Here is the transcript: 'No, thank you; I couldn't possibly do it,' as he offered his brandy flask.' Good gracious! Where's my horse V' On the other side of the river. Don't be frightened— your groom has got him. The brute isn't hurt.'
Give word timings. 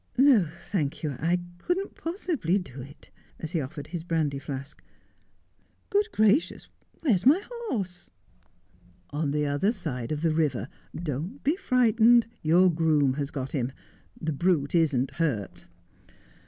'No, 0.17 0.49
thank 0.63 1.03
you; 1.03 1.15
I 1.19 1.39
couldn't 1.59 1.93
possibly 1.93 2.57
do 2.57 2.81
it,' 2.81 3.11
as 3.39 3.51
he 3.51 3.61
offered 3.61 3.85
his 3.89 4.03
brandy 4.03 4.39
flask.' 4.39 4.81
Good 5.91 6.07
gracious! 6.11 6.69
Where's 7.01 7.23
my 7.23 7.39
horse 7.69 8.05
V' 8.05 8.11
On 9.19 9.29
the 9.29 9.45
other 9.45 9.71
side 9.71 10.11
of 10.11 10.23
the 10.23 10.33
river. 10.33 10.69
Don't 10.95 11.43
be 11.43 11.55
frightened— 11.55 12.25
your 12.51 12.71
groom 12.71 13.13
has 13.13 13.29
got 13.29 13.51
him. 13.51 13.71
The 14.19 14.33
brute 14.33 14.73
isn't 14.73 15.11
hurt.' 15.11 15.67